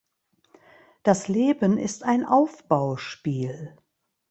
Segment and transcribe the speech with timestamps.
[1.03, 3.77] Das Leben ist ein Aufbauspiel.